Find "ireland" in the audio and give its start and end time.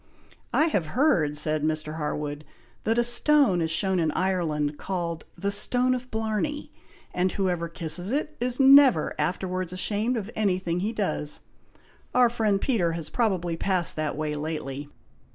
4.13-4.79